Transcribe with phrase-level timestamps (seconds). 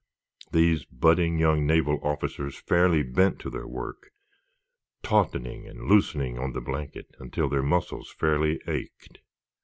[0.51, 4.09] These budding young naval officers fairly bent to their work,
[5.03, 9.19] tautening and loosening on the blanket until their muscles fairly ached.